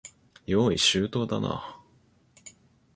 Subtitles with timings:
[0.45, 1.79] 用意周到だな。